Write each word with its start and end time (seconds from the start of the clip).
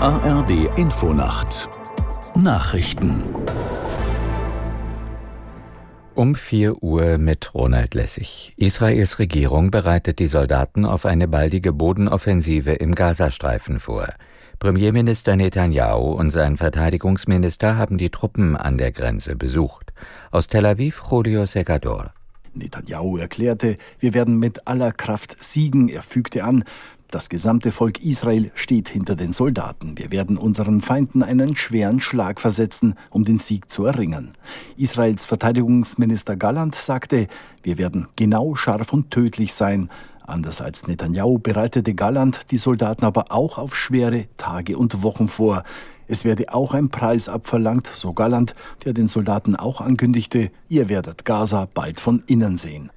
ARD 0.00 0.78
Infonacht 0.78 1.68
Nachrichten 2.36 3.20
um 6.14 6.36
4 6.36 6.84
Uhr 6.84 7.18
mit 7.18 7.52
Ronald 7.52 7.94
Lessig. 7.94 8.52
Israels 8.56 9.18
Regierung 9.18 9.72
bereitet 9.72 10.20
die 10.20 10.28
Soldaten 10.28 10.84
auf 10.84 11.04
eine 11.04 11.26
baldige 11.26 11.72
Bodenoffensive 11.72 12.74
im 12.74 12.94
Gazastreifen 12.94 13.80
vor. 13.80 14.06
Premierminister 14.60 15.34
Netanyahu 15.34 16.12
und 16.12 16.30
sein 16.30 16.56
Verteidigungsminister 16.56 17.76
haben 17.76 17.98
die 17.98 18.10
Truppen 18.10 18.54
an 18.54 18.78
der 18.78 18.92
Grenze 18.92 19.34
besucht. 19.34 19.92
Aus 20.30 20.46
Tel 20.46 20.64
Aviv, 20.64 21.02
Julio 21.10 21.44
Segador. 21.44 22.12
Netanyahu 22.54 23.16
erklärte, 23.18 23.78
wir 23.98 24.14
werden 24.14 24.38
mit 24.38 24.66
aller 24.66 24.92
Kraft 24.92 25.42
siegen. 25.42 25.88
Er 25.88 26.02
fügte 26.02 26.44
an, 26.44 26.64
das 27.10 27.30
gesamte 27.30 27.72
Volk 27.72 28.04
Israel 28.04 28.50
steht 28.54 28.90
hinter 28.90 29.16
den 29.16 29.32
Soldaten. 29.32 29.96
Wir 29.96 30.10
werden 30.10 30.36
unseren 30.36 30.82
Feinden 30.82 31.22
einen 31.22 31.56
schweren 31.56 32.00
Schlag 32.00 32.38
versetzen, 32.38 32.96
um 33.08 33.24
den 33.24 33.38
Sieg 33.38 33.70
zu 33.70 33.86
erringen. 33.86 34.32
Israels 34.76 35.24
Verteidigungsminister 35.24 36.36
Galland 36.36 36.74
sagte, 36.74 37.28
wir 37.62 37.78
werden 37.78 38.08
genau, 38.16 38.54
scharf 38.54 38.92
und 38.92 39.10
tödlich 39.10 39.54
sein. 39.54 39.88
Anders 40.26 40.60
als 40.60 40.86
Netanyahu 40.86 41.38
bereitete 41.38 41.94
Galland 41.94 42.50
die 42.50 42.58
Soldaten 42.58 43.06
aber 43.06 43.32
auch 43.32 43.56
auf 43.56 43.74
schwere 43.74 44.26
Tage 44.36 44.76
und 44.76 45.02
Wochen 45.02 45.28
vor. 45.28 45.64
Es 46.08 46.26
werde 46.26 46.52
auch 46.52 46.74
ein 46.74 46.90
Preis 46.90 47.30
abverlangt, 47.30 47.86
so 47.86 48.12
Galland, 48.12 48.54
der 48.84 48.92
den 48.92 49.08
Soldaten 49.08 49.56
auch 49.56 49.80
ankündigte, 49.80 50.50
ihr 50.68 50.90
werdet 50.90 51.24
Gaza 51.24 51.66
bald 51.72 52.00
von 52.00 52.22
innen 52.26 52.58
sehen. 52.58 52.90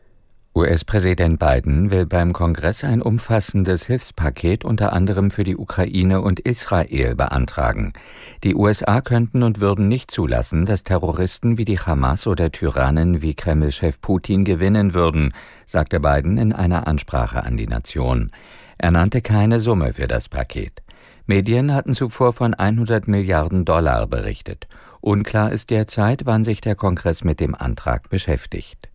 US-Präsident 0.53 1.39
Biden 1.39 1.91
will 1.91 2.05
beim 2.05 2.33
Kongress 2.33 2.83
ein 2.83 3.01
umfassendes 3.01 3.85
Hilfspaket 3.85 4.65
unter 4.65 4.91
anderem 4.91 5.31
für 5.31 5.45
die 5.45 5.55
Ukraine 5.55 6.19
und 6.19 6.41
Israel 6.41 7.15
beantragen. 7.15 7.93
Die 8.43 8.53
USA 8.53 8.99
könnten 8.99 9.43
und 9.43 9.61
würden 9.61 9.87
nicht 9.87 10.11
zulassen, 10.11 10.65
dass 10.65 10.83
Terroristen 10.83 11.57
wie 11.57 11.63
die 11.63 11.79
Hamas 11.79 12.27
oder 12.27 12.51
Tyrannen 12.51 13.21
wie 13.21 13.33
Kreml-Chef 13.33 14.01
Putin 14.01 14.43
gewinnen 14.43 14.93
würden, 14.93 15.33
sagte 15.65 16.01
Biden 16.01 16.37
in 16.37 16.51
einer 16.51 16.85
Ansprache 16.85 17.43
an 17.43 17.55
die 17.55 17.67
Nation. 17.67 18.29
Er 18.77 18.91
nannte 18.91 19.21
keine 19.21 19.61
Summe 19.61 19.93
für 19.93 20.09
das 20.09 20.27
Paket. 20.27 20.81
Medien 21.27 21.73
hatten 21.73 21.93
zuvor 21.93 22.33
von 22.33 22.53
100 22.53 23.07
Milliarden 23.07 23.63
Dollar 23.63 24.05
berichtet. 24.05 24.67
Unklar 24.99 25.53
ist 25.53 25.69
derzeit, 25.69 26.25
wann 26.25 26.43
sich 26.43 26.59
der 26.59 26.75
Kongress 26.75 27.23
mit 27.23 27.39
dem 27.39 27.55
Antrag 27.55 28.09
beschäftigt. 28.09 28.90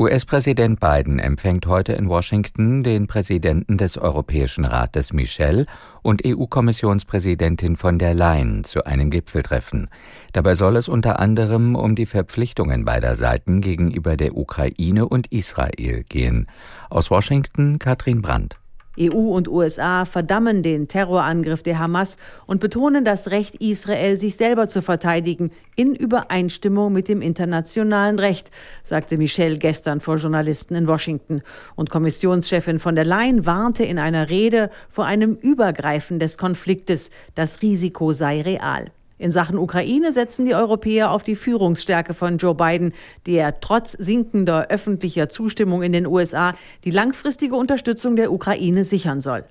US-Präsident 0.00 0.78
Biden 0.78 1.18
empfängt 1.18 1.66
heute 1.66 1.94
in 1.94 2.08
Washington 2.08 2.84
den 2.84 3.08
Präsidenten 3.08 3.78
des 3.78 3.98
Europäischen 3.98 4.64
Rates 4.64 5.12
Michel 5.12 5.66
und 6.02 6.22
EU-Kommissionspräsidentin 6.24 7.76
von 7.76 7.98
der 7.98 8.14
Leyen 8.14 8.62
zu 8.62 8.84
einem 8.84 9.10
Gipfeltreffen. 9.10 9.90
Dabei 10.32 10.54
soll 10.54 10.76
es 10.76 10.88
unter 10.88 11.18
anderem 11.18 11.74
um 11.74 11.96
die 11.96 12.06
Verpflichtungen 12.06 12.84
beider 12.84 13.16
Seiten 13.16 13.60
gegenüber 13.60 14.16
der 14.16 14.36
Ukraine 14.36 15.08
und 15.08 15.32
Israel 15.32 16.04
gehen. 16.04 16.46
Aus 16.90 17.10
Washington 17.10 17.80
Katrin 17.80 18.22
Brandt. 18.22 18.56
EU 18.98 19.34
und 19.34 19.48
USA 19.48 20.04
verdammen 20.04 20.62
den 20.62 20.88
Terrorangriff 20.88 21.62
der 21.62 21.78
Hamas 21.78 22.16
und 22.46 22.60
betonen 22.60 23.04
das 23.04 23.30
Recht 23.30 23.54
Israel, 23.56 24.18
sich 24.18 24.36
selber 24.36 24.68
zu 24.68 24.82
verteidigen, 24.82 25.50
in 25.76 25.94
Übereinstimmung 25.94 26.92
mit 26.92 27.08
dem 27.08 27.22
internationalen 27.22 28.18
Recht, 28.18 28.50
sagte 28.82 29.16
Michel 29.16 29.58
gestern 29.58 30.00
vor 30.00 30.16
Journalisten 30.16 30.74
in 30.74 30.88
Washington. 30.88 31.42
Und 31.76 31.90
Kommissionschefin 31.90 32.80
von 32.80 32.96
der 32.96 33.04
Leyen 33.04 33.46
warnte 33.46 33.84
in 33.84 33.98
einer 33.98 34.28
Rede 34.28 34.70
vor 34.88 35.04
einem 35.04 35.34
Übergreifen 35.34 36.18
des 36.18 36.36
Konfliktes. 36.36 37.10
Das 37.34 37.62
Risiko 37.62 38.12
sei 38.12 38.42
real. 38.42 38.90
In 39.18 39.32
Sachen 39.32 39.58
Ukraine 39.58 40.12
setzen 40.12 40.44
die 40.44 40.54
Europäer 40.54 41.10
auf 41.10 41.24
die 41.24 41.34
Führungsstärke 41.34 42.14
von 42.14 42.38
Joe 42.38 42.54
Biden, 42.54 42.94
der 43.26 43.60
trotz 43.60 43.92
sinkender 43.92 44.68
öffentlicher 44.68 45.28
Zustimmung 45.28 45.82
in 45.82 45.92
den 45.92 46.06
USA 46.06 46.54
die 46.84 46.90
langfristige 46.90 47.56
Unterstützung 47.56 48.14
der 48.14 48.32
Ukraine 48.32 48.84
sichern 48.84 49.20
soll. 49.20 49.44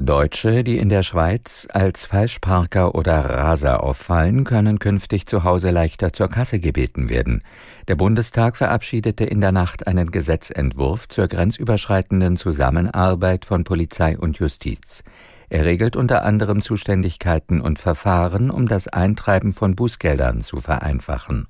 Deutsche, 0.00 0.64
die 0.64 0.78
in 0.78 0.88
der 0.88 1.04
Schweiz 1.04 1.68
als 1.72 2.04
Falschparker 2.04 2.96
oder 2.96 3.24
Raser 3.24 3.84
auffallen, 3.84 4.42
können 4.42 4.80
künftig 4.80 5.26
zu 5.26 5.44
Hause 5.44 5.70
leichter 5.70 6.12
zur 6.12 6.28
Kasse 6.28 6.58
gebeten 6.58 7.08
werden. 7.08 7.42
Der 7.86 7.94
Bundestag 7.94 8.56
verabschiedete 8.56 9.24
in 9.24 9.40
der 9.40 9.52
Nacht 9.52 9.86
einen 9.86 10.10
Gesetzentwurf 10.10 11.06
zur 11.08 11.28
grenzüberschreitenden 11.28 12.36
Zusammenarbeit 12.36 13.44
von 13.44 13.62
Polizei 13.62 14.18
und 14.18 14.38
Justiz. 14.38 15.04
Er 15.48 15.64
regelt 15.64 15.96
unter 15.96 16.24
anderem 16.24 16.62
Zuständigkeiten 16.62 17.60
und 17.60 17.78
Verfahren, 17.78 18.50
um 18.50 18.66
das 18.66 18.88
Eintreiben 18.88 19.52
von 19.52 19.76
Bußgeldern 19.76 20.40
zu 20.42 20.60
vereinfachen. 20.60 21.48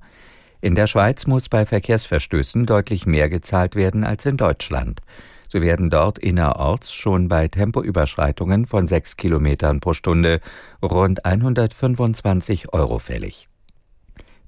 In 0.61 0.75
der 0.75 0.87
Schweiz 0.87 1.27
muss 1.27 1.49
bei 1.49 1.65
Verkehrsverstößen 1.65 2.65
deutlich 2.65 3.05
mehr 3.05 3.29
gezahlt 3.29 3.75
werden 3.75 4.03
als 4.03 4.25
in 4.25 4.37
Deutschland. 4.37 5.01
So 5.47 5.61
werden 5.61 5.89
dort 5.89 6.17
innerorts 6.17 6.91
schon 6.93 7.27
bei 7.27 7.47
Tempoüberschreitungen 7.47 8.65
von 8.65 8.87
sechs 8.87 9.15
Kilometern 9.15 9.79
pro 9.79 9.93
Stunde 9.93 10.41
rund 10.81 11.23
125 11.23 12.73
Euro 12.73 12.99
fällig. 12.99 13.47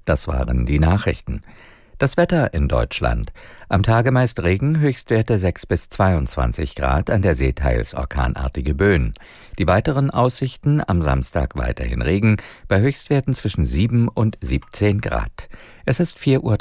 Das 0.04 0.26
waren 0.26 0.66
die 0.66 0.78
Nachrichten. 0.78 1.42
Das 1.98 2.16
Wetter 2.16 2.54
in 2.54 2.68
Deutschland. 2.68 3.32
Am 3.68 3.82
Tage 3.82 4.12
meist 4.12 4.40
Regen, 4.40 4.78
Höchstwerte 4.78 5.36
6 5.36 5.66
bis 5.66 5.88
22 5.88 6.76
Grad, 6.76 7.10
an 7.10 7.22
der 7.22 7.34
See 7.34 7.52
teils 7.52 7.92
orkanartige 7.92 8.74
Böen. 8.74 9.14
Die 9.58 9.66
weiteren 9.66 10.08
Aussichten 10.10 10.80
am 10.86 11.02
Samstag 11.02 11.56
weiterhin 11.56 12.00
Regen, 12.00 12.36
bei 12.68 12.80
Höchstwerten 12.80 13.34
zwischen 13.34 13.66
7 13.66 14.06
und 14.06 14.38
17 14.40 15.00
Grad. 15.00 15.48
Es 15.86 15.98
ist 15.98 16.18
4.03 16.18 16.38
Uhr. 16.44 16.54